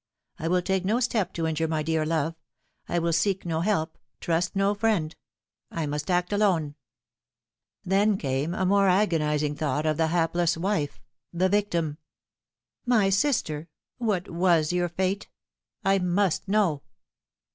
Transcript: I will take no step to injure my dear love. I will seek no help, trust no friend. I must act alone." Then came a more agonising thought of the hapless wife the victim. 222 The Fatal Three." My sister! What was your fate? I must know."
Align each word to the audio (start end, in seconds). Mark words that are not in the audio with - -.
I 0.39 0.47
will 0.47 0.63
take 0.63 0.83
no 0.83 0.99
step 0.99 1.31
to 1.33 1.45
injure 1.45 1.67
my 1.67 1.83
dear 1.83 2.07
love. 2.07 2.33
I 2.89 2.97
will 2.97 3.13
seek 3.13 3.45
no 3.45 3.59
help, 3.61 3.99
trust 4.19 4.55
no 4.55 4.73
friend. 4.73 5.15
I 5.69 5.85
must 5.85 6.09
act 6.09 6.33
alone." 6.33 6.73
Then 7.83 8.17
came 8.17 8.55
a 8.55 8.65
more 8.65 8.87
agonising 8.87 9.53
thought 9.53 9.85
of 9.85 9.97
the 9.97 10.07
hapless 10.07 10.57
wife 10.57 10.99
the 11.31 11.49
victim. 11.49 11.99
222 12.85 12.87
The 12.87 12.97
Fatal 12.97 12.97
Three." 12.97 12.97
My 13.03 13.09
sister! 13.11 13.69
What 13.99 14.29
was 14.31 14.73
your 14.73 14.89
fate? 14.89 15.29
I 15.85 15.99
must 15.99 16.47
know." 16.47 16.81